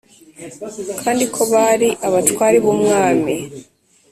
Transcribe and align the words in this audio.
kandi 1.01 1.23
ko 1.33 1.41
bari 1.53 1.89
abatware 2.07 2.57
b'umwami. 2.63 3.35